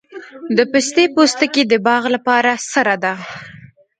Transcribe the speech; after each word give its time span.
د 0.57 0.59
پستې 0.71 1.03
پوستکي 1.15 1.63
د 1.67 1.73
باغ 1.85 2.03
لپاره 2.15 2.51
سره 2.73 2.95
ده؟ 3.03 3.13